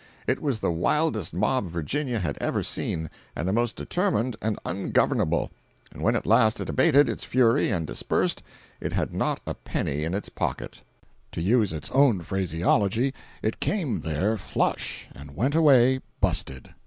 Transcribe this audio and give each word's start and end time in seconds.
It 0.25 0.41
was 0.41 0.57
the 0.61 0.71
wildest 0.71 1.31
mob 1.31 1.69
Virginia 1.69 2.17
had 2.17 2.35
ever 2.41 2.63
seen 2.63 3.07
and 3.35 3.47
the 3.47 3.53
most 3.53 3.75
determined 3.75 4.35
and 4.41 4.57
ungovernable; 4.65 5.51
and 5.91 6.01
when 6.01 6.15
at 6.15 6.25
last 6.25 6.59
it 6.59 6.69
abated 6.69 7.07
its 7.07 7.23
fury 7.23 7.69
and 7.69 7.85
dispersed, 7.85 8.41
it 8.79 8.93
had 8.93 9.13
not 9.13 9.41
a 9.45 9.53
penny 9.53 10.03
in 10.03 10.15
its 10.15 10.27
pocket. 10.27 10.77
315.jpg 11.33 11.33
(125K) 11.33 11.33
To 11.33 11.41
use 11.43 11.73
its 11.73 11.91
own 11.91 12.21
phraseology, 12.21 13.13
it 13.43 13.59
came 13.59 14.01
there 14.01 14.37
"flush" 14.37 15.07
and 15.13 15.35
went 15.35 15.53
away 15.53 15.99
"busted." 16.19 16.73